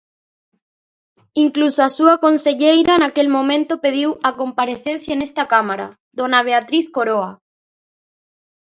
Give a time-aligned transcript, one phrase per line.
[1.45, 7.31] Incluso a súa conselleira naquel momento pediu a comparecencia nesta Cámara, dona Beatriz Coroa.